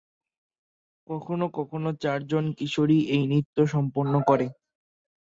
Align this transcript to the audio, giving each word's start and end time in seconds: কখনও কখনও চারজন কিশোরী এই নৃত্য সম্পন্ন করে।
কখনও 1.07 1.47
কখনও 1.57 1.91
চারজন 2.03 2.45
কিশোরী 2.57 2.99
এই 3.13 3.23
নৃত্য 3.31 3.57
সম্পন্ন 3.73 4.13
করে। 4.29 4.47